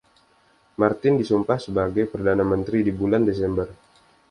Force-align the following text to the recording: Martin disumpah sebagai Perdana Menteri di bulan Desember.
Martin 0.81 1.13
disumpah 1.21 1.59
sebagai 1.65 2.05
Perdana 2.11 2.41
Menteri 2.51 2.79
di 2.83 2.89
bulan 2.99 3.21
Desember. 3.29 3.67